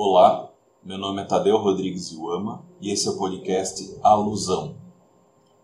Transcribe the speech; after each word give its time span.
Olá, 0.00 0.48
meu 0.84 0.96
nome 0.96 1.22
é 1.22 1.24
Tadeu 1.24 1.56
Rodrigues 1.56 2.12
Iuama 2.12 2.64
e 2.80 2.92
esse 2.92 3.08
é 3.08 3.10
o 3.10 3.18
podcast 3.18 3.98
Alusão. 4.00 4.76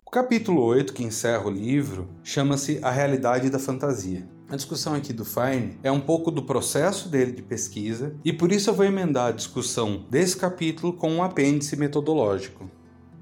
O 0.05 0.11
capítulo 0.11 0.61
8, 0.61 0.93
que 0.93 1.05
encerra 1.05 1.47
o 1.47 1.51
livro, 1.51 2.09
chama-se 2.25 2.81
A 2.83 2.91
Realidade 2.91 3.49
da 3.49 3.61
Fantasia. 3.61 4.29
A 4.51 4.57
discussão 4.57 4.93
aqui 4.93 5.13
do 5.13 5.25
Fine 5.25 5.79
é 5.85 5.93
um 5.93 6.01
pouco 6.01 6.33
do 6.33 6.43
processo 6.43 7.09
dele 7.09 7.31
de 7.31 7.43
pesquisa 7.43 8.17
e 8.25 8.33
por 8.33 8.51
isso 8.51 8.71
eu 8.71 8.75
vou 8.75 8.85
emendar 8.85 9.29
a 9.29 9.33
discussão 9.33 10.05
desse 10.11 10.37
capítulo 10.37 10.95
com 10.95 11.13
um 11.13 11.23
apêndice 11.23 11.77
metodológico. 11.77 12.69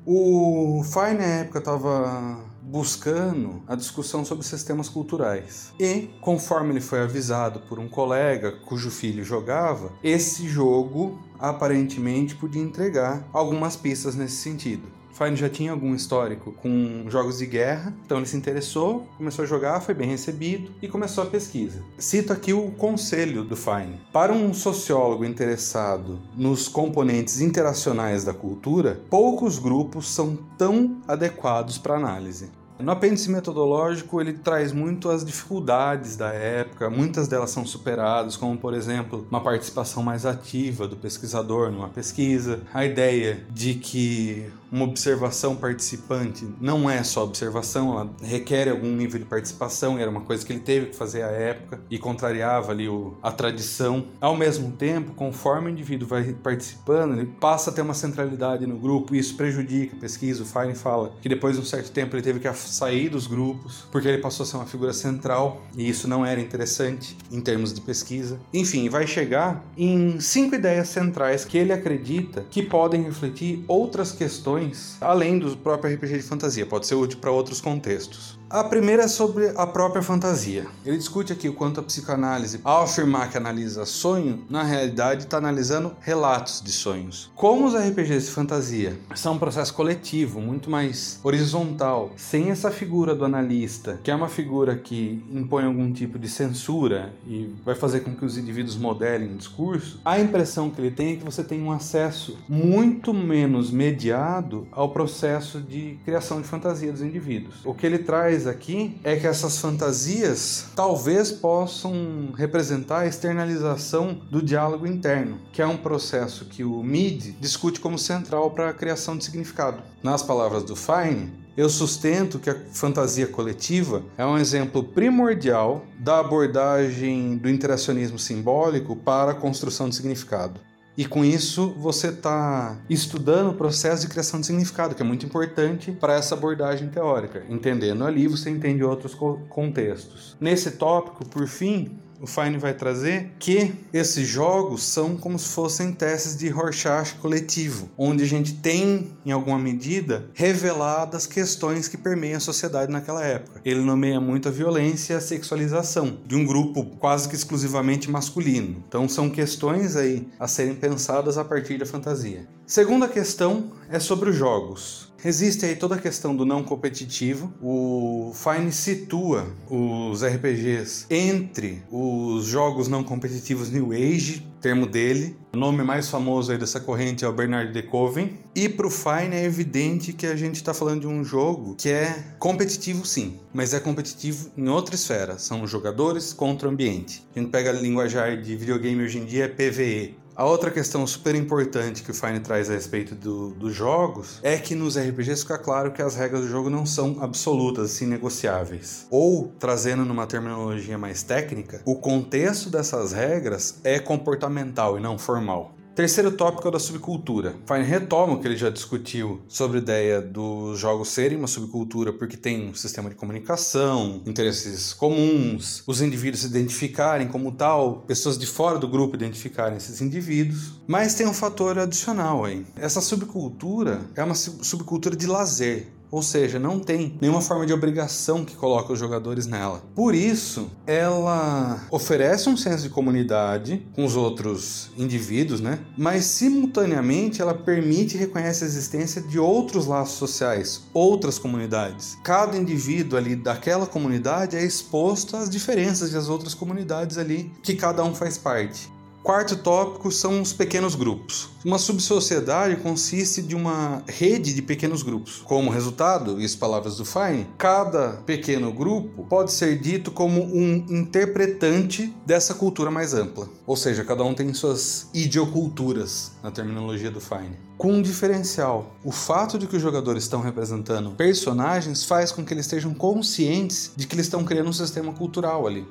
O 0.07 0.83
Fine, 0.83 1.19
na 1.19 1.25
época, 1.25 1.59
estava 1.59 2.43
buscando 2.63 3.63
a 3.67 3.75
discussão 3.75 4.25
sobre 4.25 4.47
sistemas 4.47 4.89
culturais. 4.89 5.73
E, 5.79 6.11
conforme 6.21 6.71
ele 6.71 6.81
foi 6.81 7.01
avisado 7.01 7.61
por 7.61 7.79
um 7.79 7.89
colega 7.89 8.53
cujo 8.53 8.91
filho 8.91 9.25
jogava, 9.25 9.93
esse 10.03 10.49
jogo 10.49 11.19
aparentemente 11.39 12.37
podia 12.37 12.63
entregar 12.63 13.29
algumas 13.33 13.75
pistas 13.77 14.15
nesse 14.15 14.37
sentido. 14.37 15.02
Fine 15.23 15.37
já 15.37 15.49
tinha 15.49 15.71
algum 15.71 15.95
histórico 15.95 16.53
com 16.53 17.05
jogos 17.09 17.39
de 17.39 17.47
guerra, 17.47 17.95
então 18.05 18.19
ele 18.19 18.27
se 18.27 18.37
interessou, 18.37 19.07
começou 19.17 19.45
a 19.45 19.47
jogar, 19.47 19.81
foi 19.81 19.95
bem 19.95 20.09
recebido 20.09 20.73
e 20.83 20.89
começou 20.89 21.25
a 21.25 21.27
pesquisa. 21.27 21.83
Cito 21.97 22.33
aqui 22.33 22.53
o 22.53 22.71
conselho 22.73 23.45
do 23.45 23.57
Fine. 23.57 24.01
Para 24.13 24.33
um 24.33 24.53
sociólogo 24.53 25.25
interessado 25.25 26.19
nos 26.37 26.69
componentes 26.69 27.41
interacionais 27.41 28.25
da 28.25 28.35
cultura, 28.35 29.01
poucos 29.09 29.59
grupos 29.59 30.09
são 30.09 30.37
tão 30.59 31.01
adequados 31.07 31.79
para 31.79 31.97
análise. 31.97 32.51
No 32.79 32.91
apêndice 32.91 33.31
metodológico, 33.31 34.21
ele 34.21 34.33
traz 34.33 34.73
muito 34.73 35.09
as 35.09 35.25
dificuldades 35.25 36.17
da 36.17 36.33
época, 36.33 36.91
muitas 36.91 37.29
delas 37.29 37.51
são 37.51 37.65
superadas, 37.65 38.37
como 38.37 38.59
por 38.59 38.75
exemplo, 38.75 39.25
uma 39.31 39.41
participação 39.41 40.03
mais 40.03 40.27
ativa 40.27 40.89
do 40.89 40.97
pesquisador 40.97 41.71
numa 41.71 41.89
pesquisa, 41.89 42.61
a 42.75 42.85
ideia 42.85 43.47
de 43.51 43.75
que 43.75 44.51
uma 44.73 44.87
observação 44.87 45.55
participante 45.55 46.49
não 46.59 46.89
é 46.89 47.05
só 47.05 47.25
observação, 47.25 47.93
ela 47.93 48.11
requer 48.23 48.71
algum 48.71 48.91
nível 48.91 49.21
de 49.21 49.27
participação, 49.27 49.99
e 49.99 50.03
era 50.03 50.11
uma 50.11 50.23
coisa 50.23 50.45
que 50.47 50.53
ele 50.53 50.61
teve 50.61 50.87
que 50.87 50.97
fazer 50.97 51.23
à 51.23 51.29
época 51.29 51.81
e 51.91 51.99
contrariava 51.99 52.73
ali 52.73 52.89
o, 52.89 53.15
a 53.23 53.31
tradição. 53.31 54.07
Ao 54.19 54.35
mesmo 54.35 54.73
tempo, 54.73 55.13
conforme 55.13 55.69
o 55.69 55.71
indivíduo 55.71 56.09
vai 56.09 56.33
participando, 56.33 57.19
ele 57.19 57.27
passa 57.39 57.71
a 57.71 57.73
ter 57.73 57.83
uma 57.83 57.93
centralidade 57.93 58.67
no 58.67 58.79
grupo, 58.79 59.15
e 59.15 59.19
isso 59.19 59.37
prejudica 59.37 59.95
a 59.95 60.01
pesquisa. 60.01 60.43
O 60.43 60.47
Fine 60.47 60.75
fala 60.75 61.13
que 61.21 61.29
depois 61.29 61.57
de 61.57 61.63
um 61.63 61.65
certo 61.65 61.93
tempo 61.93 62.17
ele 62.17 62.23
teve 62.23 62.41
que 62.41 62.53
sair 62.55 63.11
dos 63.11 63.27
grupos, 63.27 63.87
porque 63.93 64.09
ele 64.09 64.19
passou 64.19 64.45
a 64.45 64.47
ser 64.47 64.57
uma 64.57 64.67
figura 64.67 64.95
central, 64.95 65.61
e 65.77 65.87
isso 65.87 66.09
não 66.09 66.25
era 66.25 66.41
interessante 66.41 67.15
em 67.31 67.41
termos 67.43 67.75
de 67.75 67.81
pesquisa. 67.83 68.41
Enfim, 68.55 68.89
vai 68.89 69.07
chegar 69.07 69.63
em 69.77 70.19
cinco 70.19 70.55
ideias 70.55 70.89
centrais 70.89 71.45
que 71.45 71.59
ele 71.59 71.73
acredita 71.73 72.47
que 72.51 72.63
podem 72.63 73.03
refletir 73.03 73.65
outras 73.69 74.13
questões 74.13 74.62
além 75.01 75.39
do 75.39 75.57
próprio 75.57 75.95
RPG 75.95 76.19
de 76.19 76.23
fantasia, 76.23 76.67
pode 76.67 76.87
ser 76.87 76.95
útil 76.95 77.19
para 77.19 77.31
outros 77.31 77.61
contextos. 77.61 78.43
A 78.53 78.63
primeira 78.63 79.05
é 79.05 79.09
sobre 79.09 79.51
a 79.57 79.67
própria 79.67 80.03
fantasia. 80.03 80.67
Ele 80.85 80.99
discute 80.99 81.33
aqui 81.33 81.49
o 81.49 81.55
quanto 81.55 81.81
a 81.81 81.83
psicanálise, 81.83 82.61
ao 82.63 82.83
afirmar 82.83 83.31
que 83.31 83.39
analisa 83.39 83.87
sonho, 83.87 84.45
na 84.51 84.63
realidade 84.63 85.25
está 85.25 85.39
analisando 85.39 85.97
relatos 86.03 86.61
de 86.61 86.71
sonhos. 86.71 87.33
Como 87.35 87.65
os 87.65 87.75
RPGs 87.75 88.27
de 88.27 88.31
fantasia 88.31 88.99
são 89.15 89.37
um 89.37 89.39
processo 89.39 89.73
coletivo, 89.73 90.39
muito 90.39 90.69
mais 90.69 91.19
horizontal, 91.25 92.13
sem 92.15 92.51
essa 92.51 92.71
figura 92.71 93.15
do 93.15 93.25
analista, 93.25 93.99
que 94.05 94.11
é 94.11 94.15
uma 94.15 94.29
figura 94.29 94.77
que 94.77 95.25
impõe 95.33 95.65
algum 95.65 95.91
tipo 95.91 96.19
de 96.19 96.29
censura 96.29 97.11
e 97.27 97.55
vai 97.65 97.75
fazer 97.75 98.01
com 98.01 98.15
que 98.15 98.23
os 98.27 98.37
indivíduos 98.37 98.77
modelem 98.77 99.33
o 99.33 99.37
discurso, 99.39 99.99
a 100.05 100.21
impressão 100.21 100.69
que 100.69 100.79
ele 100.79 100.91
tem 100.91 101.15
é 101.15 101.17
que 101.17 101.25
você 101.25 101.43
tem 101.43 101.63
um 101.63 101.73
acesso 101.73 102.37
muito 102.47 103.15
menos 103.15 103.71
mediado 103.71 104.52
ao 104.71 104.91
processo 104.91 105.61
de 105.61 105.99
criação 106.05 106.41
de 106.41 106.47
fantasia 106.47 106.93
dos 106.93 107.03
indivíduos. 107.03 107.57
O 107.65 107.75
que 107.75 107.87
ele 107.87 107.99
traz 107.99 108.47
aqui 108.47 109.01
é 109.03 109.17
que 109.17 109.27
essas 109.27 109.59
fantasias 109.59 110.67
talvez 110.77 111.31
possam 111.31 112.33
representar 112.37 113.01
a 113.01 113.07
externalização 113.07 114.21
do 114.31 114.43
diálogo 114.43 114.87
interno, 114.87 115.39
que 115.53 115.63
é 115.63 115.67
um 115.67 115.77
processo 115.77 116.45
que 116.45 116.65
o 116.65 116.83
MID 116.83 117.37
discute 117.41 117.81
como 117.81 117.99
central 117.99 118.51
para 118.51 118.71
a 118.71 118.75
criação 118.75 119.17
de 119.17 119.25
significado. 119.25 119.83
Nas 120.03 120.23
palavras 120.23 120.65
do 120.65 120.77
Fine, 120.77 121.43
eu 121.55 121.69
sustento 121.69 122.39
que 122.39 122.49
a 122.49 122.57
fantasia 122.73 123.27
coletiva 123.27 124.03
é 124.17 124.25
um 124.25 124.39
exemplo 124.39 124.83
primordial 124.83 125.85
da 125.99 126.19
abordagem 126.19 127.37
do 127.37 127.49
interacionismo 127.49 128.19
simbólico 128.19 128.97
para 128.97 129.33
a 129.33 129.35
construção 129.35 129.89
de 129.89 129.95
significado. 129.95 130.59
E 130.97 131.07
com 131.07 131.25
isso 131.25 131.71
você 131.79 132.09
está 132.09 132.79
estudando 132.89 133.51
o 133.51 133.55
processo 133.55 134.03
de 134.03 134.09
criação 134.09 134.41
de 134.41 134.47
significado, 134.47 134.95
que 134.95 135.03
é 135.03 135.05
muito 135.05 135.25
importante 135.25 135.91
para 135.91 136.15
essa 136.15 136.35
abordagem 136.35 136.89
teórica. 136.89 137.45
Entendendo 137.49 138.05
ali, 138.05 138.29
você 138.29 138.51
entende 138.51 138.85
outros 138.85 139.15
contextos. 139.49 140.37
Nesse 140.39 140.73
tópico, 140.73 141.27
por 141.27 141.47
fim, 141.47 141.99
o 142.23 142.27
Fine 142.27 142.57
vai 142.57 142.73
trazer 142.73 143.33
que 143.37 143.75
esses 143.93 144.29
jogos 144.29 144.85
são 144.85 145.17
como 145.17 145.37
se 145.37 145.49
fossem 145.49 145.93
testes 145.93 146.37
de 146.37 146.49
Rorschach 146.49 147.17
coletivo, 147.17 147.91
onde 147.99 148.23
a 148.23 148.27
gente 148.27 148.55
tem, 148.55 149.11
em 149.27 149.33
alguma 149.33 149.59
medida, 149.59 150.31
reveladas 150.33 151.27
questões 151.27 151.89
que 151.89 151.97
permeiam 151.97 152.37
a 152.37 152.41
sociedade 152.41 152.93
naquela 152.93 153.25
época. 153.25 153.61
Ele 153.65 153.81
nomeia 153.81 154.21
muito 154.21 154.49
a 154.49 154.53
violência 154.53 155.15
e 155.15 155.17
a 155.17 155.21
sexualização 155.21 156.19
de 156.25 156.37
um 156.37 156.47
grupo 156.47 156.85
quase 157.01 157.29
que 157.29 157.35
exclusivamente 157.35 158.09
masculino. 158.09 158.85
Então 158.87 159.09
são 159.09 159.29
questões 159.29 159.97
aí 159.97 160.29
a 160.39 160.47
serem 160.47 160.77
pensadas 160.77 161.37
a 161.37 161.45
partir 161.45 161.77
da 161.77 161.85
fantasia. 161.85 162.47
Segunda 162.65 163.09
questão 163.09 163.73
é 163.91 163.99
sobre 163.99 164.31
os 164.31 164.37
jogos. 164.37 165.12
Existe 165.25 165.65
aí 165.65 165.77
toda 165.77 165.95
a 165.95 165.99
questão 165.99 166.35
do 166.35 166.45
não 166.45 166.65
competitivo. 166.65 167.53
O 167.63 168.33
Fine 168.35 168.73
situa 168.73 169.47
os 169.71 170.25
RPGs 170.25 171.07
entre 171.09 171.83
os 171.91 172.45
jogos 172.47 172.89
não 172.89 173.05
competitivos 173.05 173.71
New 173.71 173.93
Age, 173.93 174.45
termo 174.61 174.85
dele. 174.85 175.37
O 175.55 175.57
nome 175.57 175.85
mais 175.85 176.09
famoso 176.09 176.51
aí 176.51 176.59
dessa 176.59 176.81
corrente 176.81 177.25
é 177.25 177.29
o 177.29 177.33
Bernard 177.33 177.73
de 177.73 177.83
Coven. 177.83 178.39
E 178.55 178.69
para 178.69 178.87
o 178.87 178.91
Fine 178.91 179.37
é 179.37 179.45
evidente 179.45 180.13
que 180.13 180.27
a 180.27 180.35
gente 180.35 180.57
está 180.57 180.75
falando 180.75 181.03
de 181.03 181.07
um 181.07 181.23
jogo 181.23 181.77
que 181.77 181.89
é 181.89 182.17
competitivo 182.39 183.07
sim, 183.07 183.39
mas 183.55 183.75
é 183.75 183.81
competitivo 183.81 184.51
em 184.57 184.69
outra 184.69 184.95
esfera. 184.95 185.39
São 185.39 185.67
jogadores 185.67 186.33
contra 186.33 186.69
o 186.69 186.73
ambiente. 186.73 187.25
A 187.35 187.39
gente 187.39 187.51
pega 187.51 187.71
a 187.71 187.73
linguajar 187.73 188.41
de 188.41 188.57
videogame 188.57 189.05
hoje 189.05 189.19
em 189.19 189.25
dia 189.25 189.45
é 189.45 189.49
PVE, 189.49 190.17
a 190.35 190.45
outra 190.45 190.71
questão 190.71 191.07
super 191.07 191.35
importante 191.35 192.03
que 192.03 192.11
o 192.11 192.15
Fine 192.15 192.41
traz 192.41 192.71
a 192.71 192.73
respeito 192.73 193.15
do, 193.15 193.51
dos 193.51 193.75
jogos 193.75 194.39
é 194.43 194.57
que 194.57 194.75
nos 194.75 194.97
RPGs 194.97 195.43
fica 195.43 195.59
claro 195.59 195.93
que 195.93 196.01
as 196.01 196.17
regras 196.17 196.43
do 196.43 196.49
jogo 196.49 196.71
não 196.71 196.87
são 196.87 197.19
absolutas, 197.21 197.93
assim, 197.93 198.07
negociáveis. 198.07 199.07
Ou, 199.11 199.53
trazendo 199.59 200.05
numa 200.05 200.27
terminologia 200.27 200.97
mais 200.97 201.23
técnica, 201.23 201.83
o 201.85 201.97
contexto 201.97 202.71
dessas 202.71 203.13
regras 203.13 203.79
é 203.85 203.99
comportamental 203.99 204.99
e 204.99 205.01
não 205.01 205.19
formal. 205.19 205.75
Terceiro 205.95 206.33
tópico 206.33 206.69
é 206.69 206.71
da 206.71 206.79
subcultura. 206.79 207.55
Fine 207.67 207.85
retoma 207.85 208.33
o 208.33 208.41
que 208.41 208.49
ele 208.49 208.57
já 208.57 208.71
discutiu 208.71 209.43
sobre 209.47 209.79
a 209.79 209.81
ideia 209.83 210.23
dos 210.23 210.79
jogos 210.79 211.09
serem 211.09 211.37
uma 211.37 211.47
subcultura 211.47 212.15
porque 212.15 212.37
tem 212.37 212.71
um 212.71 212.75
sistema 212.75 213.11
de 213.11 213.15
comunicação, 213.15 214.23
interesses 214.25 214.95
comuns, 214.95 215.83
os 215.87 216.01
indivíduos 216.01 216.41
se 216.41 216.47
identificarem 216.47 217.29
como 217.29 217.53
tal, 217.53 218.05
pessoas 218.07 218.39
de 218.39 218.47
fora 218.47 218.79
do 218.79 218.89
grupo 218.89 219.17
identificarem 219.17 219.77
esses 219.77 220.01
indivíduos. 220.01 220.81
Mas 220.87 221.15
tem 221.15 221.27
um 221.27 221.35
fator 221.35 221.79
adicional 221.79 222.45
aí. 222.45 222.65
Essa 222.77 223.03
subcultura 223.03 224.01
é 224.15 224.25
uma 224.25 224.35
subcultura 224.35 225.15
de 225.15 225.27
lazer 225.27 225.89
ou 226.13 226.23
seja, 226.23 226.59
não 226.59 226.79
tem 226.79 227.17
nenhuma 227.19 227.41
forma 227.41 227.65
de 227.65 227.73
obrigação 227.73 228.45
que 228.45 228.55
coloca 228.55 228.93
os 228.93 228.99
jogadores 228.99 229.47
nela. 229.47 229.83
Por 229.95 230.15
isso, 230.15 230.71
ela 230.87 231.87
oferece 231.91 232.51
um 232.51 232.57
senso 232.57 232.83
de 232.83 232.91
comunidade 232.91 233.87
com 233.95 234.05
os 234.05 234.15
outros 234.15 234.91
indivíduos, 234.99 235.63
né? 235.63 235.79
Mas 235.97 236.27
simultaneamente 236.27 237.41
ela 237.41 237.55
permite 237.55 238.17
e 238.17 238.19
reconhece 238.19 238.63
a 238.63 238.67
existência 238.67 239.23
de 239.23 239.39
outros 239.39 239.87
laços 239.87 240.19
sociais, 240.19 240.83
outras 240.93 241.39
comunidades. 241.39 242.19
Cada 242.23 242.59
indivíduo 242.59 243.19
ali 243.19 243.35
daquela 243.35 243.87
comunidade 243.87 244.55
é 244.55 244.63
exposto 244.63 245.35
às 245.35 245.49
diferenças 245.49 246.11
das 246.11 246.29
outras 246.29 246.53
comunidades 246.53 247.17
ali 247.17 247.51
que 247.63 247.75
cada 247.75 248.05
um 248.05 248.15
faz 248.15 248.37
parte. 248.37 248.92
Quarto 249.23 249.55
tópico 249.57 250.11
são 250.11 250.43
os 250.43 250.53
pequenos 250.53 250.97
grupos. 250.97 251.49
Uma 251.65 251.79
subsociedade 251.79 252.75
consiste 252.83 253.41
de 253.41 253.55
uma 253.55 254.03
rede 254.09 254.53
de 254.53 254.61
pequenos 254.61 255.05
grupos. 255.05 255.41
Como 255.45 255.71
resultado, 255.71 256.41
e 256.41 256.45
as 256.45 256.57
palavras 256.57 256.97
do 256.97 257.05
Fine, 257.05 257.47
cada 257.57 258.15
pequeno 258.27 258.73
grupo 258.73 259.25
pode 259.29 259.53
ser 259.53 259.79
dito 259.79 260.11
como 260.11 260.43
um 260.43 260.85
interpretante 260.89 262.13
dessa 262.27 262.53
cultura 262.53 262.91
mais 262.91 263.15
ampla. 263.15 263.49
Ou 263.65 263.77
seja, 263.77 264.03
cada 264.03 264.25
um 264.25 264.35
tem 264.35 264.53
suas 264.53 265.07
idioculturas, 265.15 266.33
na 266.43 266.51
terminologia 266.51 267.11
do 267.11 267.21
Fine. 267.21 267.57
Com 267.79 267.93
um 267.93 268.03
diferencial, 268.03 268.97
o 269.05 269.13
fato 269.13 269.57
de 269.57 269.69
que 269.69 269.77
os 269.77 269.83
jogadores 269.83 270.25
estão 270.25 270.41
representando 270.41 271.13
personagens 271.13 272.05
faz 272.05 272.33
com 272.33 272.45
que 272.45 272.53
eles 272.53 272.67
estejam 272.67 272.93
conscientes 272.93 273.93
de 273.97 274.05
que 274.05 274.17
eles 274.17 274.27
estão 274.27 274.43
criando 274.43 274.71
um 274.71 274.73
sistema 274.73 275.13
cultural 275.13 275.65
ali. 275.65 275.87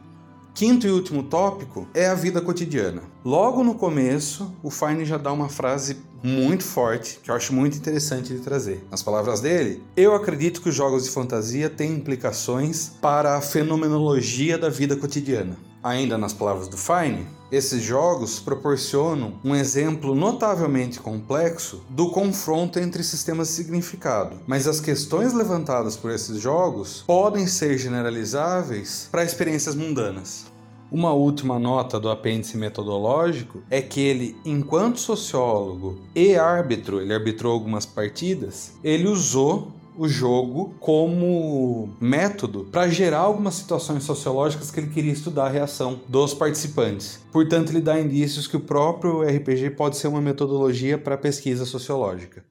Quinto 0.53 0.85
e 0.85 0.91
último 0.91 1.23
tópico 1.23 1.87
é 1.93 2.07
a 2.07 2.13
vida 2.13 2.41
cotidiana. 2.41 3.01
Logo 3.23 3.63
no 3.63 3.73
começo, 3.73 4.53
o 4.61 4.69
Fine 4.69 5.05
já 5.05 5.17
dá 5.17 5.31
uma 5.31 5.49
frase 5.49 5.97
muito 6.21 6.63
forte, 6.63 7.19
que 7.23 7.31
eu 7.31 7.35
acho 7.35 7.53
muito 7.53 7.77
interessante 7.77 8.33
de 8.33 8.41
trazer. 8.41 8.85
Nas 8.91 9.01
palavras 9.01 9.41
dele, 9.41 9.81
eu 9.95 10.13
acredito 10.13 10.61
que 10.61 10.69
os 10.69 10.75
jogos 10.75 11.05
de 11.05 11.09
fantasia 11.09 11.69
têm 11.69 11.93
implicações 11.93 12.91
para 13.01 13.37
a 13.37 13.41
fenomenologia 13.41 14.57
da 14.57 14.69
vida 14.69 14.95
cotidiana. 14.95 15.57
Ainda 15.83 16.15
nas 16.15 16.31
palavras 16.31 16.67
do 16.67 16.77
Fine, 16.77 17.25
esses 17.51 17.81
jogos 17.81 18.39
proporcionam 18.39 19.33
um 19.43 19.55
exemplo 19.55 20.13
notavelmente 20.13 20.99
complexo 20.99 21.81
do 21.89 22.11
confronto 22.11 22.77
entre 22.77 23.03
sistemas 23.03 23.47
de 23.47 23.55
significado, 23.55 24.37
mas 24.45 24.67
as 24.67 24.79
questões 24.79 25.33
levantadas 25.33 25.97
por 25.97 26.11
esses 26.11 26.39
jogos 26.39 27.03
podem 27.07 27.47
ser 27.47 27.79
generalizáveis 27.79 29.09
para 29.11 29.23
experiências 29.23 29.73
mundanas. 29.73 30.45
Uma 30.91 31.13
última 31.13 31.57
nota 31.57 31.99
do 31.99 32.09
apêndice 32.09 32.57
metodológico 32.57 33.63
é 33.69 33.81
que 33.81 34.01
ele, 34.01 34.37
enquanto 34.45 34.99
sociólogo 34.99 35.99
e 36.13 36.35
árbitro, 36.35 37.01
ele 37.01 37.13
arbitrou 37.13 37.53
algumas 37.53 37.87
partidas, 37.87 38.73
ele 38.83 39.07
usou 39.07 39.71
o 39.97 40.07
jogo 40.07 40.73
como 40.79 41.89
método 41.99 42.65
para 42.65 42.89
gerar 42.89 43.19
algumas 43.19 43.55
situações 43.55 44.03
sociológicas 44.03 44.71
que 44.71 44.79
ele 44.79 44.93
queria 44.93 45.11
estudar 45.11 45.47
a 45.47 45.49
reação 45.49 45.99
dos 46.07 46.33
participantes. 46.33 47.19
Portanto, 47.31 47.69
ele 47.69 47.81
dá 47.81 47.99
indícios 47.99 48.47
que 48.47 48.57
o 48.57 48.65
próprio 48.65 49.21
RPG 49.21 49.71
pode 49.71 49.97
ser 49.97 50.07
uma 50.07 50.21
metodologia 50.21 50.97
para 50.97 51.17
pesquisa 51.17 51.65
sociológica. 51.65 52.45